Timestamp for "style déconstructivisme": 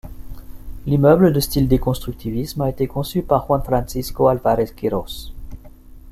1.39-2.61